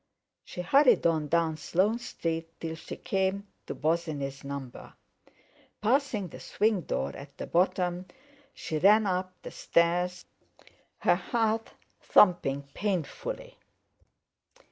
She 0.43 0.63
hurried 0.63 1.05
on 1.05 1.27
down 1.27 1.57
Sloane 1.57 1.99
Street 1.99 2.59
till 2.59 2.73
she 2.73 2.95
came 2.95 3.45
to 3.67 3.75
Bosinney's 3.75 4.43
number. 4.43 4.93
Passing 5.79 6.27
the 6.29 6.39
swing 6.39 6.81
door 6.81 7.15
at 7.15 7.37
the 7.37 7.45
bottom, 7.45 8.07
she 8.51 8.79
ran 8.79 9.05
up 9.05 9.31
the 9.43 9.51
stairs, 9.51 10.25
her 11.01 11.13
heart 11.13 11.69
thumping 12.01 12.63
painfully. 12.73 13.59